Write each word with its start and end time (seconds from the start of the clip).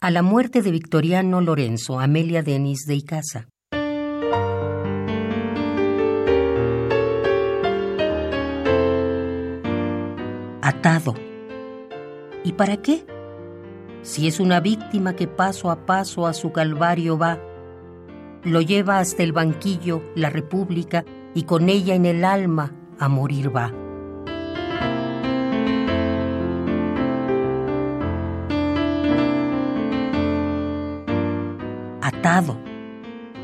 A 0.00 0.12
la 0.12 0.22
muerte 0.22 0.62
de 0.62 0.70
Victoriano 0.70 1.40
Lorenzo, 1.40 1.98
Amelia 1.98 2.44
Denis 2.44 2.84
de 2.86 2.94
Icaza. 2.94 3.48
Atado. 10.62 11.14
¿Y 12.44 12.52
para 12.52 12.76
qué? 12.76 13.04
Si 14.02 14.28
es 14.28 14.38
una 14.38 14.60
víctima 14.60 15.16
que 15.16 15.26
paso 15.26 15.68
a 15.68 15.84
paso 15.84 16.28
a 16.28 16.32
su 16.32 16.52
calvario 16.52 17.18
va, 17.18 17.40
lo 18.44 18.60
lleva 18.60 19.00
hasta 19.00 19.24
el 19.24 19.32
banquillo, 19.32 20.04
la 20.14 20.30
república, 20.30 21.04
y 21.34 21.42
con 21.42 21.68
ella 21.68 21.96
en 21.96 22.06
el 22.06 22.24
alma 22.24 22.72
a 23.00 23.08
morir 23.08 23.54
va. 23.54 23.87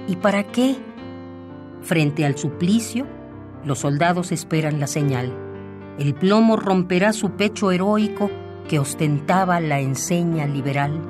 ¿Y 0.07 0.17
para 0.17 0.45
qué? 0.45 0.77
Frente 1.81 2.27
al 2.27 2.37
suplicio, 2.37 3.07
los 3.65 3.79
soldados 3.79 4.33
esperan 4.33 4.79
la 4.79 4.87
señal. 4.87 5.33
El 5.99 6.15
plomo 6.15 6.57
romperá 6.57 7.13
su 7.13 7.31
pecho 7.31 7.71
heroico 7.71 8.31
que 8.69 8.79
ostentaba 8.79 9.61
la 9.61 9.81
enseña 9.81 10.47
liberal. 10.47 11.01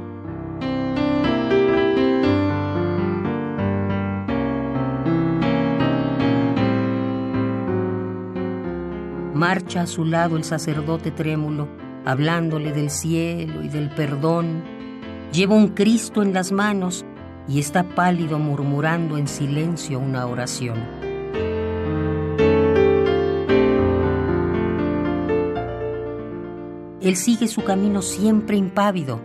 Marcha 9.34 9.82
a 9.82 9.86
su 9.86 10.04
lado 10.04 10.36
el 10.36 10.44
sacerdote 10.44 11.10
trémulo, 11.10 11.68
hablándole 12.04 12.72
del 12.72 12.90
cielo 12.90 13.62
y 13.62 13.68
del 13.68 13.90
perdón. 13.90 14.62
Lleva 15.32 15.56
un 15.56 15.68
Cristo 15.68 16.22
en 16.22 16.32
las 16.32 16.52
manos 16.52 17.04
y 17.48 17.58
está 17.58 17.82
pálido 17.82 18.38
murmurando 18.38 19.18
en 19.18 19.28
silencio 19.28 19.98
una 19.98 20.26
oración. 20.26 20.78
Él 27.00 27.16
sigue 27.16 27.48
su 27.48 27.62
camino 27.62 28.00
siempre 28.00 28.56
impávido, 28.56 29.20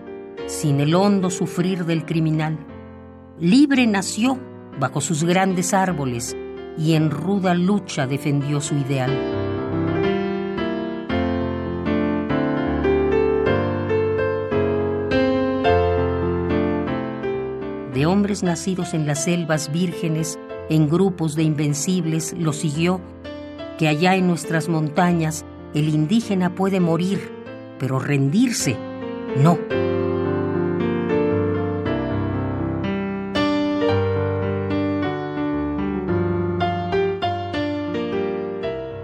sin 0.47 0.81
el 0.81 0.93
hondo 0.95 1.29
sufrir 1.29 1.85
del 1.85 2.05
criminal. 2.05 2.57
Libre 3.39 3.87
nació 3.87 4.37
bajo 4.79 4.99
sus 4.99 5.23
grandes 5.23 5.73
árboles 5.73 6.35
y 6.77 6.95
en 6.95 7.09
ruda 7.09 7.53
lucha 7.53 8.05
defendió 8.05 8.59
su 8.59 8.75
ideal. 8.75 9.28
De 17.93 18.05
hombres 18.05 18.43
nacidos 18.43 18.93
en 18.93 19.07
las 19.07 19.23
selvas 19.23 19.71
vírgenes, 19.71 20.37
en 20.69 20.89
grupos 20.89 21.35
de 21.35 21.43
invencibles, 21.43 22.33
lo 22.37 22.53
siguió, 22.53 23.01
que 23.77 23.87
allá 23.87 24.15
en 24.15 24.27
nuestras 24.27 24.69
montañas 24.69 25.45
el 25.73 25.89
indígena 25.89 26.53
puede 26.53 26.79
morir, 26.79 27.31
pero 27.79 27.99
rendirse, 27.99 28.75
no. 29.41 29.57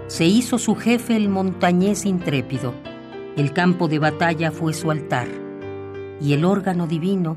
Se 0.06 0.24
hizo 0.24 0.58
su 0.58 0.76
jefe 0.76 1.16
el 1.16 1.28
montañés 1.28 2.06
intrépido, 2.06 2.72
el 3.36 3.52
campo 3.52 3.86
de 3.88 3.98
batalla 3.98 4.50
fue 4.50 4.72
su 4.72 4.90
altar, 4.90 5.28
y 6.22 6.32
el 6.32 6.44
órgano 6.44 6.86
divino 6.86 7.36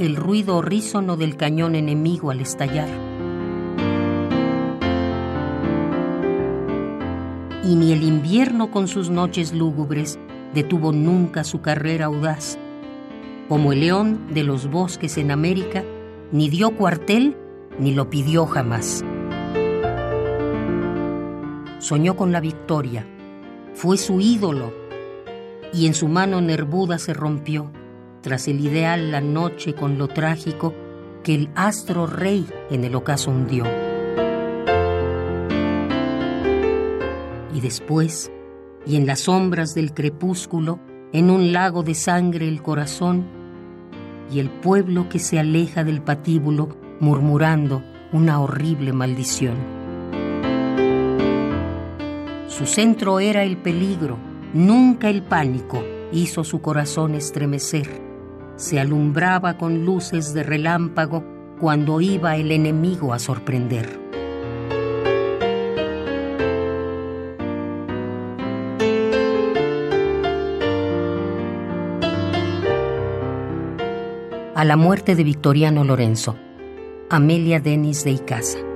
el 0.00 0.16
ruido 0.16 0.56
horrísono 0.56 1.18
del 1.18 1.36
cañón 1.36 1.74
enemigo 1.74 2.30
al 2.30 2.40
estallar. 2.40 2.88
Y 7.62 7.76
ni 7.76 7.92
el 7.92 8.02
invierno 8.02 8.70
con 8.70 8.88
sus 8.88 9.10
noches 9.10 9.52
lúgubres 9.52 10.18
detuvo 10.54 10.92
nunca 10.92 11.44
su 11.44 11.60
carrera 11.60 12.06
audaz. 12.06 12.58
Como 13.46 13.72
el 13.72 13.80
león 13.80 14.28
de 14.32 14.42
los 14.42 14.70
bosques 14.70 15.18
en 15.18 15.30
América, 15.30 15.84
ni 16.32 16.48
dio 16.48 16.70
cuartel 16.76 17.36
ni 17.78 17.92
lo 17.92 18.08
pidió 18.08 18.46
jamás. 18.46 19.04
Soñó 21.78 22.16
con 22.16 22.32
la 22.32 22.40
victoria, 22.40 23.06
fue 23.74 23.98
su 23.98 24.20
ídolo, 24.20 24.72
y 25.74 25.86
en 25.86 25.94
su 25.94 26.08
mano 26.08 26.40
nervuda 26.40 26.98
se 26.98 27.12
rompió 27.12 27.70
tras 28.22 28.48
el 28.48 28.60
ideal 28.60 29.10
la 29.10 29.20
noche 29.20 29.74
con 29.74 29.98
lo 29.98 30.08
trágico 30.08 30.74
que 31.22 31.34
el 31.34 31.50
astro 31.54 32.06
rey 32.06 32.46
en 32.70 32.84
el 32.84 32.94
ocaso 32.94 33.30
hundió. 33.30 33.64
Y 37.54 37.60
después, 37.60 38.30
y 38.86 38.96
en 38.96 39.06
las 39.06 39.20
sombras 39.20 39.74
del 39.74 39.92
crepúsculo, 39.92 40.80
en 41.12 41.30
un 41.30 41.52
lago 41.52 41.82
de 41.82 41.94
sangre 41.94 42.48
el 42.48 42.62
corazón, 42.62 43.26
y 44.32 44.38
el 44.38 44.48
pueblo 44.48 45.08
que 45.08 45.18
se 45.18 45.38
aleja 45.38 45.82
del 45.82 46.02
patíbulo 46.02 46.76
murmurando 47.00 47.82
una 48.12 48.40
horrible 48.40 48.92
maldición. 48.92 49.56
Su 52.46 52.66
centro 52.66 53.20
era 53.20 53.42
el 53.42 53.56
peligro, 53.56 54.18
nunca 54.54 55.08
el 55.08 55.22
pánico 55.22 55.82
hizo 56.12 56.44
su 56.44 56.60
corazón 56.60 57.14
estremecer 57.14 58.09
se 58.60 58.78
alumbraba 58.78 59.56
con 59.56 59.86
luces 59.86 60.34
de 60.34 60.42
relámpago 60.42 61.24
cuando 61.58 62.02
iba 62.02 62.36
el 62.36 62.52
enemigo 62.52 63.14
a 63.14 63.18
sorprender. 63.18 63.98
A 74.54 74.64
la 74.66 74.76
muerte 74.76 75.16
de 75.16 75.24
Victoriano 75.24 75.82
Lorenzo, 75.84 76.36
Amelia 77.08 77.60
Denis 77.60 78.04
de 78.04 78.10
Icaza. 78.10 78.69